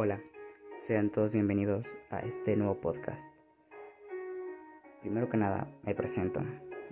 Hola, 0.00 0.20
sean 0.76 1.10
todos 1.10 1.32
bienvenidos 1.32 1.84
a 2.10 2.20
este 2.20 2.54
nuevo 2.54 2.76
podcast. 2.76 3.20
Primero 5.00 5.28
que 5.28 5.36
nada, 5.36 5.66
me 5.82 5.92
presento. 5.92 6.40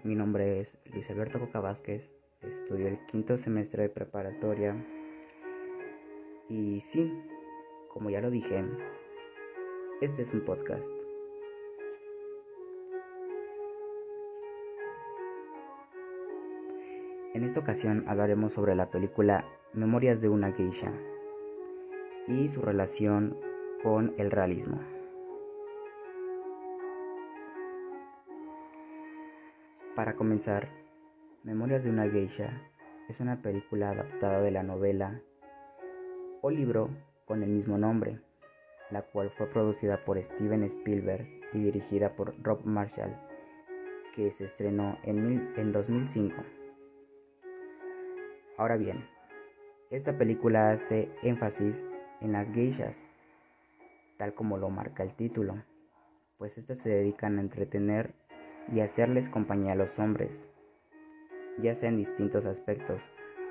Mi 0.02 0.16
nombre 0.16 0.58
es 0.58 0.76
Luis 0.92 1.08
Alberto 1.08 1.38
Coca 1.38 1.60
Vázquez, 1.60 2.10
estudio 2.42 2.88
el 2.88 2.98
quinto 3.06 3.38
semestre 3.38 3.84
de 3.84 3.90
preparatoria 3.90 4.74
y 6.48 6.80
sí, 6.80 7.12
como 7.86 8.10
ya 8.10 8.20
lo 8.20 8.28
dije, 8.28 8.64
este 10.00 10.22
es 10.22 10.34
un 10.34 10.40
podcast. 10.44 10.88
En 17.34 17.44
esta 17.44 17.60
ocasión 17.60 18.04
hablaremos 18.08 18.52
sobre 18.52 18.74
la 18.74 18.90
película 18.90 19.44
Memorias 19.74 20.20
de 20.20 20.28
una 20.28 20.50
geisha 20.50 20.92
y 22.28 22.48
su 22.48 22.60
relación 22.62 23.36
con 23.82 24.14
el 24.18 24.30
realismo. 24.30 24.80
Para 29.94 30.14
comenzar, 30.14 30.68
Memorias 31.42 31.84
de 31.84 31.90
una 31.90 32.10
geisha 32.10 32.60
es 33.08 33.20
una 33.20 33.40
película 33.40 33.90
adaptada 33.90 34.40
de 34.40 34.50
la 34.50 34.64
novela 34.64 35.20
o 36.42 36.50
libro 36.50 36.90
con 37.24 37.44
el 37.44 37.50
mismo 37.50 37.78
nombre, 37.78 38.18
la 38.90 39.02
cual 39.02 39.30
fue 39.30 39.46
producida 39.46 40.04
por 40.04 40.20
Steven 40.20 40.64
Spielberg 40.64 41.24
y 41.52 41.60
dirigida 41.60 42.16
por 42.16 42.34
Rob 42.42 42.64
Marshall, 42.64 43.16
que 44.16 44.32
se 44.32 44.44
estrenó 44.44 44.98
en, 45.04 45.52
en 45.56 45.72
2005. 45.72 46.34
Ahora 48.56 48.76
bien, 48.76 49.08
esta 49.90 50.18
película 50.18 50.72
hace 50.72 51.08
énfasis 51.22 51.84
en 52.20 52.32
las 52.32 52.48
geishas, 52.52 52.96
tal 54.16 54.34
como 54.34 54.58
lo 54.58 54.70
marca 54.70 55.02
el 55.02 55.14
título, 55.14 55.62
pues 56.38 56.58
estas 56.58 56.78
se 56.78 56.90
dedican 56.90 57.38
a 57.38 57.42
entretener 57.42 58.14
y 58.72 58.80
hacerles 58.80 59.28
compañía 59.28 59.72
a 59.72 59.76
los 59.76 59.98
hombres, 59.98 60.48
ya 61.58 61.74
sea 61.74 61.88
en 61.88 61.98
distintos 61.98 62.44
aspectos, 62.46 63.00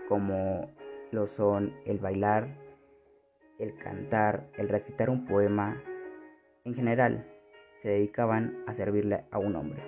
como 0.07 0.69
lo 1.11 1.27
son 1.27 1.73
el 1.85 1.99
bailar, 1.99 2.47
el 3.59 3.75
cantar, 3.77 4.47
el 4.57 4.69
recitar 4.69 5.09
un 5.09 5.25
poema, 5.25 5.81
en 6.65 6.75
general, 6.75 7.25
se 7.73 7.89
dedicaban 7.89 8.63
a 8.67 8.73
servirle 8.73 9.25
a 9.31 9.37
un 9.37 9.55
hombre. 9.55 9.83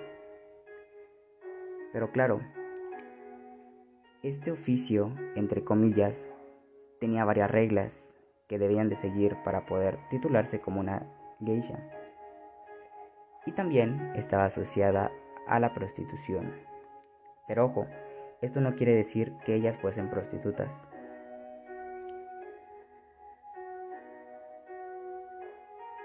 Pero 1.92 2.10
claro, 2.12 2.40
este 4.22 4.50
oficio, 4.50 5.12
entre 5.36 5.64
comillas, 5.64 6.26
tenía 7.00 7.24
varias 7.24 7.50
reglas 7.50 8.12
que 8.48 8.58
debían 8.58 8.88
de 8.88 8.96
seguir 8.96 9.36
para 9.44 9.66
poder 9.66 9.98
titularse 10.08 10.60
como 10.60 10.80
una 10.80 11.06
geisha. 11.44 11.78
Y 13.46 13.52
también 13.52 14.12
estaba 14.16 14.46
asociada 14.46 15.12
a 15.46 15.60
la 15.60 15.72
prostitución. 15.74 16.52
Pero 17.46 17.66
ojo, 17.66 17.86
esto 18.40 18.60
no 18.60 18.74
quiere 18.74 18.94
decir 18.94 19.32
que 19.44 19.54
ellas 19.54 19.76
fuesen 19.78 20.10
prostitutas. 20.10 20.70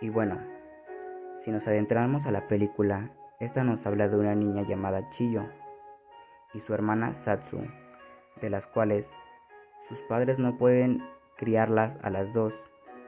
Y 0.02 0.10
bueno, 0.10 0.40
si 1.40 1.52
nos 1.52 1.68
adentramos 1.68 2.26
a 2.26 2.32
la 2.32 2.48
película, 2.48 3.12
esta 3.40 3.64
nos 3.64 3.86
habla 3.86 4.08
de 4.10 4.18
una 4.18 4.36
niña 4.36 4.64
llamada 4.64 5.10
Chiyo 5.12 5.44
y 6.54 6.60
su 6.60 6.74
hermana 6.74 7.14
Satsu, 7.14 7.60
de 8.42 8.50
las 8.50 8.68
cuales 8.68 9.12
sus 9.88 10.02
padres 10.04 10.40
no 10.40 10.58
pueden 10.58 11.04
criarlas 11.44 12.00
a 12.02 12.10
las 12.10 12.34
dos, 12.34 12.54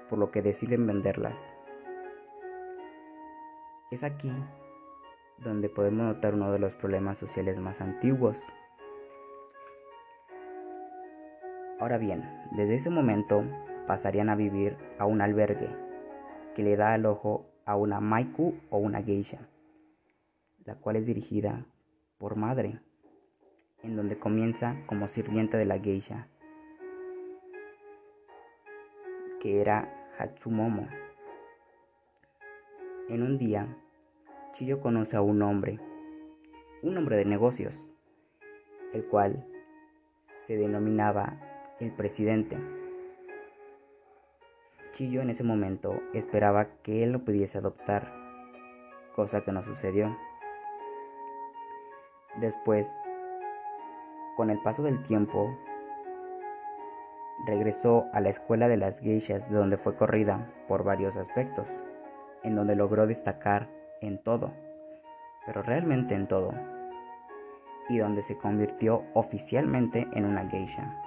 por 0.10 0.20
lo 0.20 0.30
que 0.30 0.42
deciden 0.42 0.86
venderlas. 0.86 1.42
Es 3.92 4.04
aquí 4.04 4.30
donde 5.38 5.70
podemos 5.70 6.06
notar 6.06 6.34
uno 6.34 6.52
de 6.52 6.60
los 6.60 6.76
problemas 6.76 7.18
sociales 7.18 7.58
más 7.58 7.80
antiguos. 7.80 8.36
Ahora 11.80 11.98
bien, 11.98 12.26
desde 12.58 12.76
ese 12.76 12.90
momento 12.90 13.46
pasarían 13.88 14.28
a 14.28 14.36
vivir 14.36 14.76
a 15.00 15.06
un 15.06 15.22
albergue 15.22 15.70
que 16.56 16.64
le 16.64 16.76
da 16.76 16.92
al 16.94 17.06
ojo 17.06 17.46
a 17.66 17.78
una 17.78 18.02
maiku 18.02 18.56
o 18.70 18.80
una 18.80 19.02
geisha, 19.02 19.48
la 20.66 20.76
cual 20.76 20.98
es 20.98 21.06
dirigida 21.06 21.64
por 22.18 22.36
madre 22.36 22.82
en 23.82 23.96
donde 23.96 24.20
comienza 24.20 24.76
como 24.88 25.08
sirvienta 25.08 25.58
de 25.58 25.66
la 25.66 25.80
geisha, 25.80 26.28
que 29.46 29.62
era 29.62 29.88
Hatsumomo. 30.18 30.88
En 33.10 33.22
un 33.22 33.38
día, 33.38 33.68
Chiyo 34.54 34.82
conoce 34.82 35.18
a 35.18 35.22
un 35.22 35.44
hombre, 35.44 35.80
un 36.82 36.98
hombre 36.98 37.18
de 37.18 37.26
negocios, 37.26 37.76
el 38.92 39.06
cual 39.06 39.46
se 40.48 40.58
denominaba 40.58 41.38
el 41.80 41.92
presidente. 41.92 42.58
Chiyo 44.96 45.22
en 45.22 45.30
ese 45.30 45.44
momento 45.44 46.02
esperaba 46.16 46.66
que 46.82 47.04
él 47.04 47.12
lo 47.12 47.20
pudiese 47.20 47.60
adoptar, 47.60 48.12
cosa 49.16 49.42
que 49.42 49.52
no 49.52 49.64
sucedió. 49.64 50.18
Después 52.42 52.88
con 54.36 54.50
el 54.50 54.60
paso 54.64 54.82
del 54.82 55.04
tiempo, 55.04 55.56
regresó 57.46 58.06
a 58.14 58.22
la 58.22 58.30
escuela 58.30 58.68
de 58.68 58.78
las 58.78 59.00
geishas 59.00 59.50
de 59.50 59.58
donde 59.58 59.78
fue 59.78 59.96
corrida 59.96 60.48
por 60.68 60.84
varios 60.84 61.16
aspectos, 61.18 61.68
en 62.44 62.56
donde 62.56 62.76
logró 62.76 63.08
destacar 63.08 63.68
en 64.02 64.18
todo, 64.18 64.54
pero 65.46 65.62
realmente 65.62 66.16
en 66.16 66.28
todo, 66.28 66.54
y 67.90 67.98
donde 67.98 68.24
se 68.24 68.38
convirtió 68.38 69.04
oficialmente 69.14 70.08
en 70.14 70.26
una 70.26 70.48
geisha. 70.50 71.02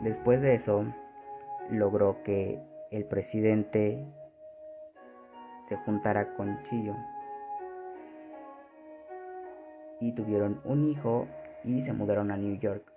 Después 0.00 0.42
de 0.42 0.54
eso, 0.54 0.84
logró 1.70 2.22
que 2.22 2.60
el 2.90 3.04
presidente 3.04 4.04
se 5.68 5.76
juntara 5.76 6.34
con 6.34 6.62
Chiyo 6.64 6.94
y 10.00 10.12
tuvieron 10.12 10.60
un 10.64 10.90
hijo 10.90 11.26
y 11.64 11.82
se 11.82 11.92
mudaron 11.92 12.30
a 12.30 12.36
New 12.36 12.58
York. 12.58 12.91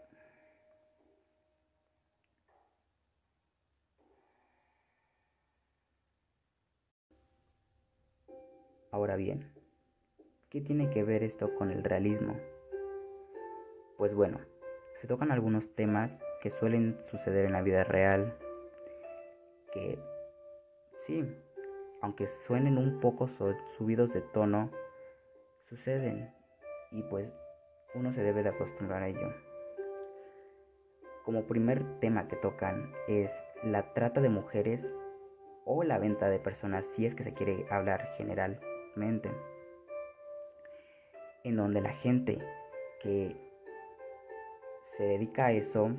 Ahora 8.95 9.17
bien, 9.17 9.51
¿qué 10.49 10.61
tiene 10.61 10.89
que 10.89 11.03
ver 11.03 11.21
esto 11.21 11.53
con 11.55 11.69
el 11.69 11.83
realismo? 11.83 12.39
Pues 13.97 14.15
bueno, 14.15 14.39
se 14.93 15.05
tocan 15.05 15.33
algunos 15.33 15.75
temas 15.75 16.17
que 16.41 16.49
suelen 16.49 16.97
suceder 17.03 17.43
en 17.43 17.51
la 17.51 17.61
vida 17.61 17.83
real, 17.83 18.37
que 19.73 19.99
sí, 21.05 21.25
aunque 22.01 22.27
suenen 22.47 22.77
un 22.77 23.01
poco 23.01 23.27
subidos 23.77 24.13
de 24.13 24.21
tono, 24.21 24.71
suceden 25.65 26.33
y 26.91 27.03
pues 27.03 27.29
uno 27.95 28.13
se 28.13 28.23
debe 28.23 28.43
de 28.43 28.49
acostumbrar 28.51 29.03
a 29.03 29.09
ello. 29.09 29.33
Como 31.25 31.47
primer 31.47 31.99
tema 31.99 32.29
que 32.29 32.37
tocan 32.37 32.93
es 33.09 33.29
la 33.61 33.93
trata 33.93 34.21
de 34.21 34.29
mujeres 34.29 34.87
o 35.65 35.83
la 35.83 35.99
venta 35.99 36.29
de 36.29 36.39
personas, 36.39 36.85
si 36.95 37.05
es 37.05 37.13
que 37.13 37.23
se 37.23 37.33
quiere 37.33 37.65
hablar 37.69 38.15
en 41.43 41.55
donde 41.55 41.81
la 41.81 41.93
gente 41.95 42.39
que 43.01 43.35
se 44.97 45.03
dedica 45.03 45.47
a 45.47 45.51
eso 45.51 45.91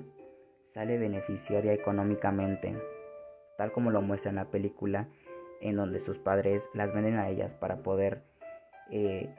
sale 0.73 0.99
beneficiaria 0.99 1.73
económicamente, 1.73 2.77
tal 3.59 3.73
como 3.73 3.91
lo 3.91 4.03
muestra 4.03 4.31
en 4.31 4.37
la 4.37 4.47
película, 4.47 5.09
en 5.61 5.77
donde 5.77 6.01
sus 6.01 6.19
padres 6.19 6.69
las 6.75 6.93
venden 6.93 7.19
a 7.19 7.29
ellas 7.29 7.53
para 7.55 7.83
poder 7.83 8.23
eh, 8.91 9.35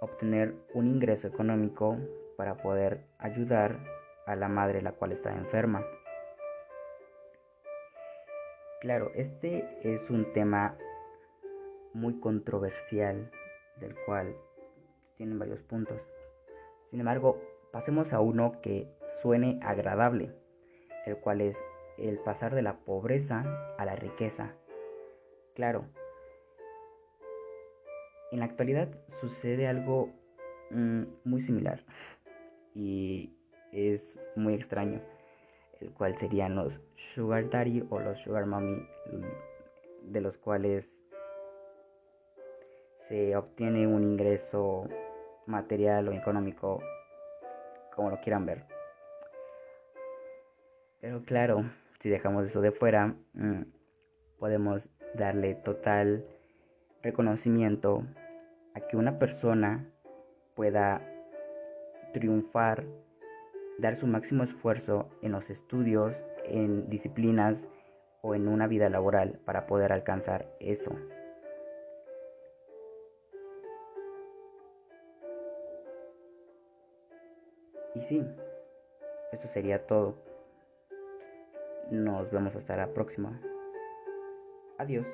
obtener 0.00 0.54
un 0.74 0.86
ingreso 0.86 1.26
económico 1.26 1.96
para 2.36 2.56
poder 2.56 3.04
ayudar 3.18 3.78
a 4.26 4.36
la 4.36 4.48
madre 4.48 4.82
la 4.82 4.92
cual 4.92 5.12
está 5.12 5.34
enferma. 5.34 5.84
Claro, 8.80 9.10
este 9.14 9.66
es 9.82 10.08
un 10.08 10.32
tema 10.32 10.76
muy 11.98 12.20
controversial 12.20 13.30
del 13.80 13.94
cual 14.06 14.34
tienen 15.16 15.38
varios 15.38 15.62
puntos. 15.62 16.00
Sin 16.90 17.00
embargo, 17.00 17.40
pasemos 17.72 18.12
a 18.12 18.20
uno 18.20 18.60
que 18.62 18.88
suene 19.20 19.58
agradable, 19.62 20.32
el 21.06 21.16
cual 21.16 21.40
es 21.40 21.56
el 21.98 22.18
pasar 22.18 22.54
de 22.54 22.62
la 22.62 22.76
pobreza 22.78 23.44
a 23.76 23.84
la 23.84 23.96
riqueza. 23.96 24.54
Claro, 25.54 25.84
en 28.30 28.38
la 28.38 28.44
actualidad 28.44 28.88
sucede 29.20 29.66
algo 29.66 30.10
mm, 30.70 31.02
muy 31.24 31.40
similar 31.40 31.84
y 32.74 33.34
es 33.72 34.18
muy 34.36 34.54
extraño, 34.54 35.00
el 35.80 35.90
cual 35.92 36.16
serían 36.16 36.54
los 36.54 36.72
sugar 37.14 37.50
daddy 37.50 37.84
o 37.90 37.98
los 37.98 38.18
sugar 38.20 38.46
mommy, 38.46 38.86
de 40.02 40.20
los 40.20 40.36
cuales 40.38 40.86
se 43.08 43.36
obtiene 43.36 43.86
un 43.86 44.02
ingreso 44.02 44.86
material 45.46 46.08
o 46.08 46.12
económico, 46.12 46.82
como 47.94 48.10
lo 48.10 48.20
quieran 48.20 48.44
ver. 48.44 48.64
Pero 51.00 51.22
claro, 51.24 51.64
si 52.00 52.08
dejamos 52.08 52.46
eso 52.46 52.60
de 52.60 52.72
fuera, 52.72 53.14
mm, 53.32 53.62
podemos 54.38 54.88
darle 55.14 55.54
total 55.54 56.24
reconocimiento 57.02 58.04
a 58.74 58.80
que 58.80 58.96
una 58.96 59.18
persona 59.18 59.86
pueda 60.54 61.00
triunfar, 62.12 62.84
dar 63.78 63.96
su 63.96 64.06
máximo 64.06 64.42
esfuerzo 64.42 65.08
en 65.22 65.32
los 65.32 65.50
estudios, 65.50 66.14
en 66.44 66.90
disciplinas 66.90 67.68
o 68.22 68.34
en 68.34 68.48
una 68.48 68.66
vida 68.66 68.88
laboral 68.88 69.38
para 69.44 69.66
poder 69.66 69.92
alcanzar 69.92 70.46
eso. 70.60 70.96
Y 77.98 78.02
sí, 78.02 78.24
eso 79.32 79.48
sería 79.48 79.84
todo. 79.86 80.14
Nos 81.90 82.30
vemos 82.30 82.54
hasta 82.54 82.76
la 82.76 82.86
próxima. 82.86 83.40
Adiós. 84.78 85.06